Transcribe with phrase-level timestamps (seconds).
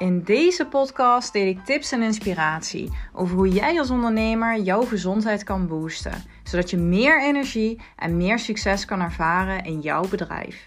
[0.00, 5.44] In deze podcast deel ik tips en inspiratie over hoe jij als ondernemer jouw gezondheid
[5.44, 10.66] kan boosten, zodat je meer energie en meer succes kan ervaren in jouw bedrijf.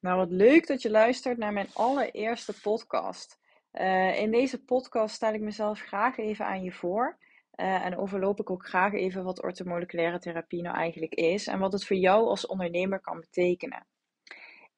[0.00, 3.38] Nou, wat leuk dat je luistert naar mijn allereerste podcast.
[3.72, 7.18] Uh, in deze podcast stel ik mezelf graag even aan je voor.
[7.56, 11.72] Uh, en overloop ik ook graag even wat orthomoleculaire therapie nou eigenlijk is en wat
[11.72, 13.86] het voor jou als ondernemer kan betekenen.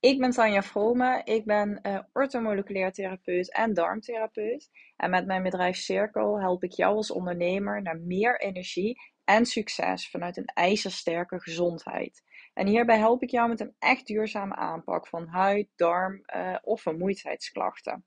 [0.01, 4.71] Ik ben Tanja Vrome, ik ben uh, orthomoleculair therapeut en darmtherapeut.
[4.97, 10.11] En met mijn bedrijf Circle help ik jou als ondernemer naar meer energie en succes
[10.11, 12.23] vanuit een ijzersterke gezondheid.
[12.55, 16.83] En hierbij help ik jou met een echt duurzame aanpak van huid, darm uh, of
[16.83, 18.05] vermoeidheidsklachten.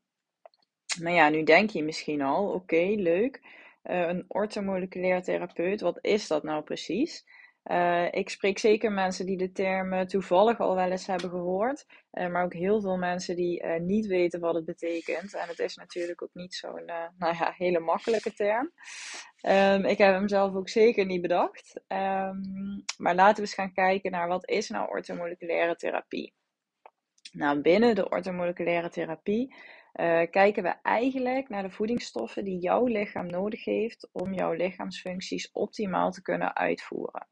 [1.00, 3.42] Nou ja, nu denk je misschien al, oké, leuk.
[3.84, 7.26] Uh, een orthomoleculair therapeut, wat is dat nou precies?
[7.72, 12.28] Uh, ik spreek zeker mensen die de term toevallig al wel eens hebben gehoord, uh,
[12.28, 15.36] maar ook heel veel mensen die niet weten wat het betekent.
[15.36, 16.86] En het is natuurlijk ook niet zo'n
[17.18, 18.72] nou ja, hele makkelijke term.
[19.48, 21.82] Um, ik heb hem zelf ook zeker niet bedacht.
[21.88, 26.34] Um, maar laten we eens gaan kijken naar wat is nou orthomoleculaire therapie.
[27.32, 29.56] Nou, binnen de orthomoleculaire therapie
[30.30, 36.12] kijken we eigenlijk naar de voedingsstoffen die jouw lichaam nodig heeft om jouw lichaamsfuncties optimaal
[36.12, 37.28] te kunnen uitvoeren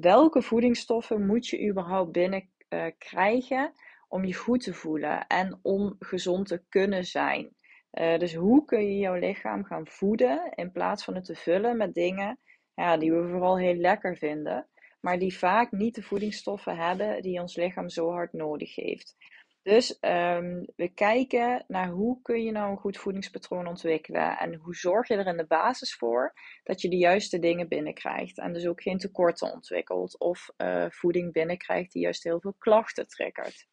[0.00, 3.72] welke voedingsstoffen moet je überhaupt binnen uh, krijgen
[4.08, 7.54] om je goed te voelen en om gezond te kunnen zijn.
[7.92, 11.76] Uh, dus hoe kun je jouw lichaam gaan voeden in plaats van het te vullen
[11.76, 12.38] met dingen
[12.74, 14.68] ja, die we vooral heel lekker vinden,
[15.00, 19.16] maar die vaak niet de voedingsstoffen hebben die ons lichaam zo hard nodig heeft.
[19.66, 24.74] Dus um, we kijken naar hoe kun je nou een goed voedingspatroon ontwikkelen en hoe
[24.74, 28.66] zorg je er in de basis voor dat je de juiste dingen binnenkrijgt en dus
[28.66, 33.66] ook geen tekorten ontwikkelt of uh, voeding binnenkrijgt die juist heel veel klachten triggert.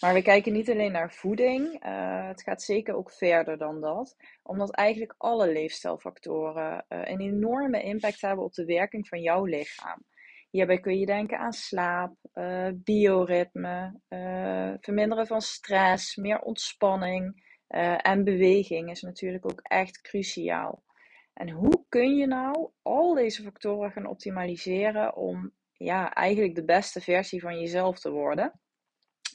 [0.00, 4.16] Maar we kijken niet alleen naar voeding, uh, het gaat zeker ook verder dan dat,
[4.42, 10.04] omdat eigenlijk alle leefstijlfactoren uh, een enorme impact hebben op de werking van jouw lichaam.
[10.50, 18.06] Hierbij kun je denken aan slaap, uh, bioritme, uh, verminderen van stress, meer ontspanning uh,
[18.06, 20.84] en beweging is natuurlijk ook echt cruciaal.
[21.32, 27.00] En hoe kun je nou al deze factoren gaan optimaliseren om ja, eigenlijk de beste
[27.00, 28.60] versie van jezelf te worden?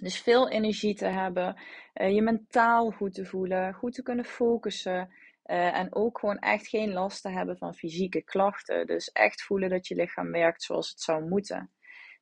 [0.02, 1.56] Dus veel energie te hebben,
[1.94, 5.10] je mentaal goed te voelen, goed te kunnen focussen,
[5.46, 8.88] uh, en ook gewoon echt geen last te hebben van fysieke klachten.
[8.88, 11.72] Dus echt voelen dat je lichaam werkt zoals het zou moeten.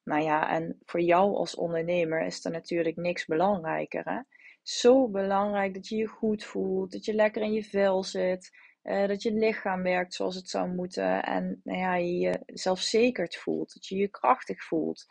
[0.04, 4.04] Nou ja, en voor jou als ondernemer is er natuurlijk niks belangrijker.
[4.04, 4.20] Hè?
[4.62, 8.50] Zo belangrijk dat je je goed voelt, dat je lekker in je vel zit,
[8.84, 11.24] uh, dat je lichaam werkt zoals het zou moeten.
[11.24, 15.06] En nou ja, je je zelfzekerd voelt, dat je je krachtig voelt.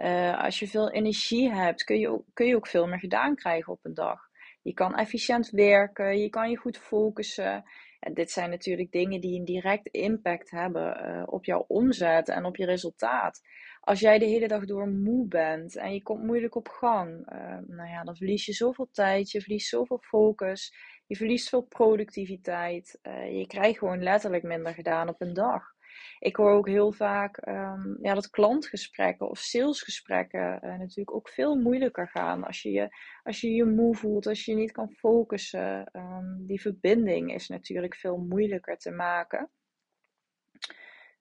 [0.00, 3.72] Uh, als je veel energie hebt, kun je, kun je ook veel meer gedaan krijgen
[3.72, 4.28] op een dag.
[4.62, 7.64] Je kan efficiënt werken, je kan je goed focussen.
[8.00, 12.44] En dit zijn natuurlijk dingen die een direct impact hebben uh, op jouw omzet en
[12.44, 13.40] op je resultaat.
[13.80, 17.58] Als jij de hele dag door moe bent en je komt moeilijk op gang, uh,
[17.66, 20.74] nou ja, dan verlies je zoveel tijd, je verliest zoveel focus,
[21.06, 22.98] je verliest veel productiviteit.
[23.30, 25.78] Je krijgt gewoon letterlijk minder gedaan op een dag.
[26.20, 31.56] Ik hoor ook heel vaak um, ja, dat klantgesprekken of salesgesprekken uh, natuurlijk ook veel
[31.56, 32.44] moeilijker gaan.
[32.44, 32.88] Als je je,
[33.22, 35.90] als je je moe voelt, als je niet kan focussen.
[35.92, 39.50] Um, die verbinding is natuurlijk veel moeilijker te maken.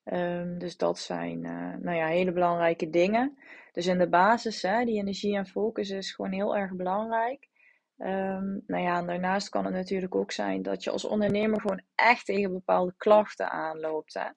[0.03, 3.37] Um, dus dat zijn uh, nou ja, hele belangrijke dingen.
[3.71, 7.47] Dus in de basis, hè, die energie en focus is gewoon heel erg belangrijk.
[8.65, 12.51] Nou ja, daarnaast kan het natuurlijk ook zijn dat je als ondernemer gewoon echt tegen
[12.51, 14.13] bepaalde klachten aanloopt.
[14.13, 14.29] Hè.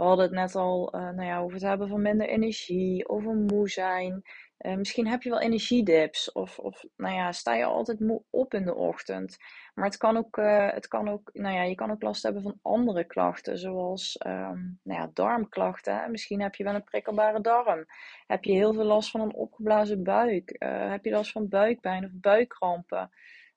[0.00, 3.34] We hadden het net al uh, nou ja, over het hebben van minder energie, over
[3.34, 4.22] moe zijn.
[4.58, 8.54] Uh, misschien heb je wel energiedips of, of nou ja, sta je altijd moe op
[8.54, 9.36] in de ochtend.
[9.74, 12.42] Maar het kan ook, uh, het kan ook nou ja, je kan ook last hebben
[12.42, 16.10] van andere klachten, zoals um, nou ja, darmklachten.
[16.10, 17.84] Misschien heb je wel een prikkelbare darm.
[18.26, 20.56] Heb je heel veel last van een opgeblazen buik?
[20.88, 23.10] heb je last van buikpijn of buikkrampen?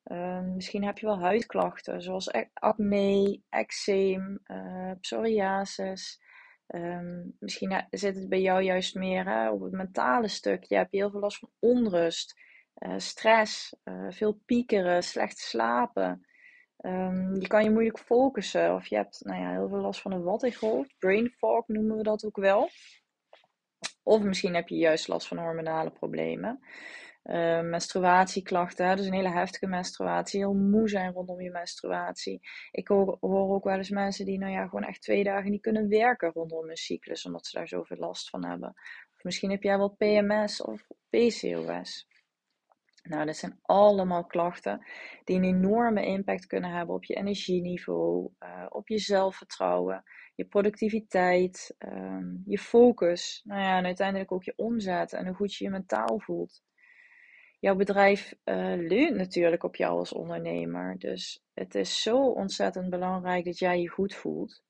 [0.03, 4.39] Uh, misschien heb je wel huidklachten, zoals acne, eczeem,
[4.99, 6.21] psoriasis.
[6.67, 10.63] Um, misschien zit het bij jou juist meer op het mentale stuk.
[10.63, 12.39] Je hebt heel veel last van onrust,
[12.77, 16.27] uh, stress, uh, veel piekeren, slecht slapen.
[16.77, 20.11] Um, je kan je moeilijk focussen of je hebt nou ja, heel veel last van
[20.11, 20.95] een wattenhoofd.
[20.99, 22.69] Brain fog noemen we dat ook wel.
[24.03, 26.59] Of misschien heb je juist last van hormonale problemen.
[27.23, 32.39] Uh, menstruatieklachten, dus een hele heftige menstruatie, heel moe zijn rondom je menstruatie.
[32.71, 35.61] Ik hoor, hoor, ook wel eens mensen die nou ja, gewoon echt twee dagen niet
[35.61, 38.69] kunnen werken rondom hun cyclus, omdat ze daar zoveel last van hebben.
[39.15, 42.07] Of misschien heb jij wel PMS of PCOS.
[43.03, 44.85] Nou, dat zijn allemaal klachten
[45.23, 50.03] die een enorme impact kunnen hebben op je energieniveau, uh, op je zelfvertrouwen,
[50.35, 53.41] je productiviteit, um, je focus.
[53.43, 56.61] Nou ja, en uiteindelijk ook je omzet en hoe goed je je mentaal voelt.
[57.63, 60.99] Jouw bedrijf uh, leunt natuurlijk op jou als ondernemer.
[60.99, 64.63] Dus het is zo ontzettend belangrijk dat jij je goed voelt.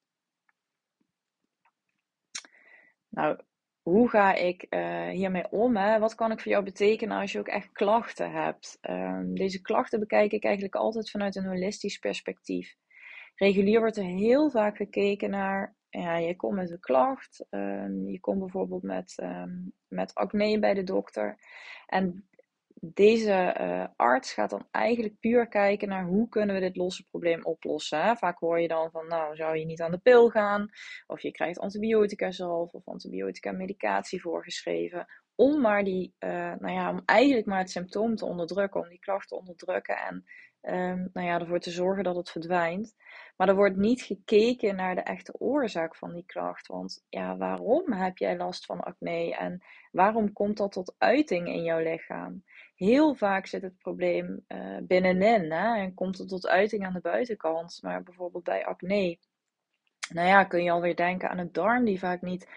[3.09, 3.39] Nou,
[3.81, 5.75] hoe ga ik uh, hiermee om?
[5.75, 5.99] Hè?
[5.99, 8.77] Wat kan ik voor jou betekenen als je ook echt klachten hebt?
[8.81, 12.75] Um, deze klachten bekijk ik eigenlijk altijd vanuit een holistisch perspectief.
[13.35, 18.19] Regulier wordt er heel vaak gekeken naar, ja, je komt met een klacht, um, je
[18.19, 21.37] komt bijvoorbeeld met, um, met acne bij de dokter.
[21.85, 22.27] En
[22.85, 27.45] deze uh, arts gaat dan eigenlijk puur kijken naar hoe kunnen we dit losse probleem
[27.45, 28.17] oplossen.
[28.17, 30.69] Vaak hoor je dan van, nou zou je niet aan de pil gaan,
[31.07, 36.89] of je krijgt antibiotica zelf of antibiotica medicatie voorgeschreven, om maar die, uh, nou ja,
[36.89, 40.23] om eigenlijk maar het symptoom te onderdrukken, om die klacht te onderdrukken en
[40.63, 42.95] um, nou ja, ervoor te zorgen dat het verdwijnt.
[43.37, 46.67] Maar er wordt niet gekeken naar de echte oorzaak van die klacht.
[46.67, 51.63] Want ja, waarom heb jij last van acne en waarom komt dat tot uiting in
[51.63, 52.43] jouw lichaam?
[52.75, 57.01] Heel vaak zit het probleem uh, binnenin hè, en komt het tot uiting aan de
[57.01, 57.79] buitenkant.
[57.81, 59.17] Maar bijvoorbeeld bij acne,
[60.13, 62.47] nou ja, kun je alweer denken aan een darm die vaak niet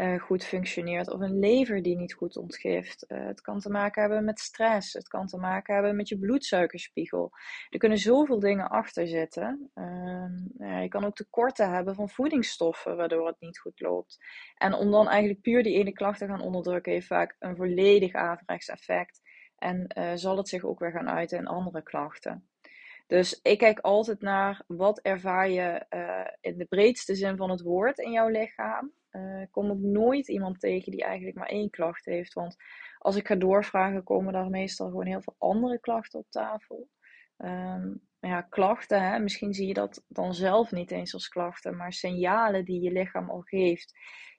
[0.00, 3.04] uh, goed functioneert of een lever die niet goed ontgift.
[3.08, 4.92] Uh, het kan te maken hebben met stress.
[4.92, 7.30] Het kan te maken hebben met je bloedsuikerspiegel.
[7.70, 9.70] Er kunnen zoveel dingen achter zitten.
[10.58, 14.18] Ja, je kan ook tekorten hebben van voedingsstoffen waardoor het niet goed loopt.
[14.56, 18.12] En om dan eigenlijk puur die ene klacht te gaan onderdrukken heeft vaak een volledig
[18.12, 19.20] averechts effect.
[19.58, 22.48] En uh, zal het zich ook weer gaan uiten in andere klachten.
[23.06, 25.86] Dus ik kijk altijd naar wat ervaar je
[26.40, 28.92] in de breedste zin van het woord in jouw lichaam.
[29.16, 32.32] Uh, kom ook nooit iemand tegen die eigenlijk maar één klacht heeft.
[32.32, 32.56] Want
[32.98, 36.88] als ik ga doorvragen, komen daar meestal gewoon heel veel andere klachten op tafel.
[37.38, 39.18] Um, ja, klachten, hè?
[39.18, 43.30] misschien zie je dat dan zelf niet eens als klachten, maar signalen die je lichaam
[43.30, 43.92] al geeft,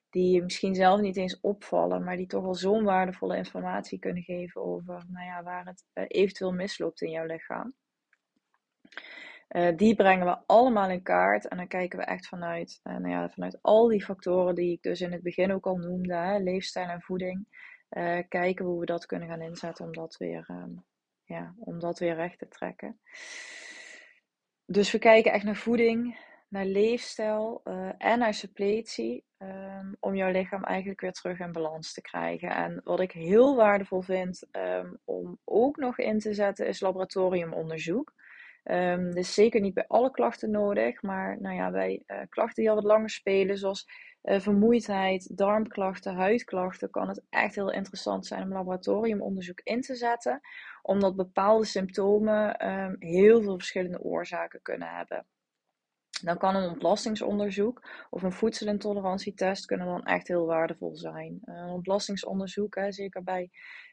[0.09, 4.23] die je misschien zelf niet eens opvallen, maar die toch al zo'n waardevolle informatie kunnen
[4.23, 7.73] geven over nou ja, waar het uh, eventueel misloopt in jouw lichaam.
[9.49, 13.09] Uh, die brengen we allemaal in kaart en dan kijken we echt vanuit, uh, nou
[13.09, 16.37] ja, vanuit al die factoren die ik dus in het begin ook al noemde, hè,
[16.37, 17.47] leefstijl en voeding,
[17.89, 20.85] uh, kijken hoe we dat kunnen gaan inzetten om dat weer, um,
[21.23, 22.99] ja, om dat weer recht te trekken.
[24.65, 26.19] Dus we kijken echt naar voeding,
[26.49, 27.61] naar leefstijl
[27.97, 32.49] en naar suppletie, um, om jouw lichaam eigenlijk weer terug in balans te krijgen.
[32.49, 38.13] En wat ik heel waardevol vind um, om ook nog in te zetten is laboratoriumonderzoek.
[38.71, 42.69] Um, dus zeker niet bij alle klachten nodig, maar nou ja, bij uh, klachten die
[42.69, 43.87] al wat langer spelen, zoals
[44.23, 50.41] uh, vermoeidheid, darmklachten, huidklachten, kan het echt heel interessant zijn om laboratoriumonderzoek in te zetten,
[50.81, 55.25] omdat bepaalde symptomen um, heel veel verschillende oorzaken kunnen hebben.
[56.23, 61.41] Dan kan een ontlastingsonderzoek of een voedselintolerantietest kunnen dan echt heel waardevol zijn.
[61.45, 63.49] Uh, een ontlastingsonderzoek, hè, zeker bij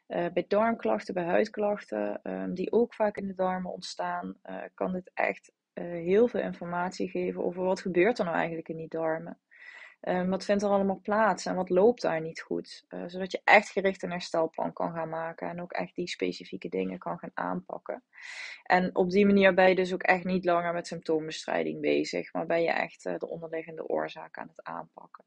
[0.08, 4.92] uh, bij darmklachten, bij huidklachten, um, die ook vaak in de darmen ontstaan, uh, kan
[4.92, 9.38] dit echt heel veel informatie geven over wat gebeurt er nou eigenlijk in die darmen.
[10.08, 12.84] Um, wat vindt er allemaal plaats en wat loopt daar niet goed?
[13.06, 16.98] zodat je echt gericht een herstelplan kan gaan maken en ook echt die specifieke dingen
[16.98, 18.04] kan gaan aanpakken.
[18.62, 22.46] En op die manier ben je dus ook echt niet langer met symptoombestrijding bezig, maar
[22.46, 25.24] ben je echt de onderliggende oorzaak aan het aanpakken.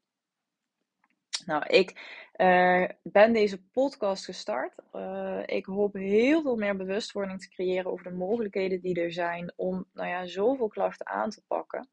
[1.46, 1.90] Nou, ik
[2.38, 4.74] uh, ben deze podcast gestart.
[4.94, 9.54] Uh, ik hoop heel veel meer bewustwording te creëren over de mogelijkheden die er zijn
[9.56, 11.90] om nou ja, zoveel klachten aan te pakken.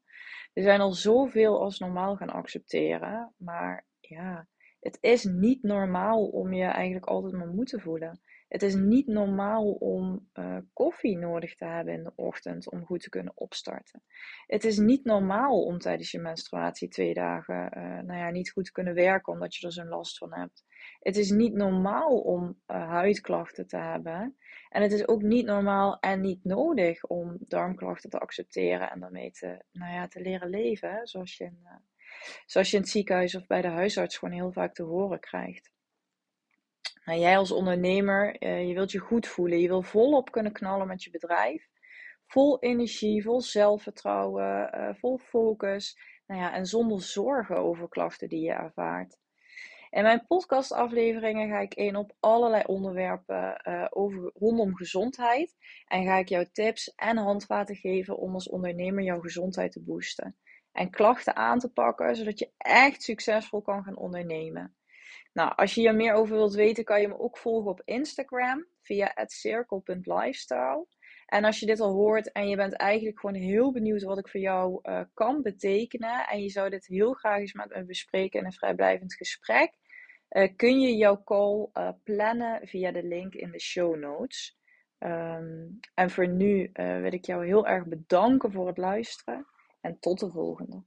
[0.53, 4.47] Er zijn al zoveel als normaal gaan accepteren, maar ja,
[4.79, 8.21] het is niet normaal om je eigenlijk altijd maar moeten voelen.
[8.53, 13.01] Het is niet normaal om uh, koffie nodig te hebben in de ochtend om goed
[13.01, 14.03] te kunnen opstarten.
[14.47, 18.65] Het is niet normaal om tijdens je menstruatie twee dagen uh, nou ja, niet goed
[18.65, 20.63] te kunnen werken omdat je er zo'n last van hebt.
[20.99, 24.37] Het is niet normaal om uh, huidklachten te hebben.
[24.69, 29.31] En het is ook niet normaal en niet nodig om darmklachten te accepteren en daarmee
[29.31, 31.07] te, nou ja, te leren leven.
[31.07, 31.67] Zoals je, in,
[32.45, 35.71] zoals je in het ziekenhuis of bij de huisarts gewoon heel vaak te horen krijgt.
[37.05, 39.59] Nou, jij als ondernemer, uh, je wilt je goed voelen.
[39.59, 41.67] Je wil volop kunnen knallen met je bedrijf.
[42.25, 45.97] Vol energie, vol zelfvertrouwen, uh, vol focus.
[46.27, 49.17] Nou ja, en zonder zorgen over klachten die je ervaart.
[49.89, 55.55] In mijn podcastafleveringen ga ik in op allerlei onderwerpen uh, over, rondom gezondheid.
[55.87, 60.37] En ga ik jou tips en handvaten geven om als ondernemer jouw gezondheid te boosten.
[60.71, 64.75] En klachten aan te pakken, zodat je echt succesvol kan gaan ondernemen.
[65.33, 68.65] Nou, als je hier meer over wilt weten, kan je me ook volgen op Instagram
[68.81, 70.87] via circle.lifestyle.
[71.25, 74.29] En als je dit al hoort en je bent eigenlijk gewoon heel benieuwd wat ik
[74.29, 78.39] voor jou uh, kan betekenen en je zou dit heel graag eens met me bespreken
[78.39, 79.73] in een vrijblijvend gesprek,
[80.29, 84.57] uh, kun je jouw call uh, plannen via de link in de show notes.
[84.99, 89.45] Um, en voor nu wil ik jou heel erg bedanken voor het luisteren
[89.81, 90.83] en tot de volgende.